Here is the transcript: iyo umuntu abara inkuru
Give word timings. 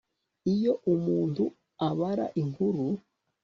iyo 0.53 0.73
umuntu 0.93 1.43
abara 1.89 2.25
inkuru 2.41 2.85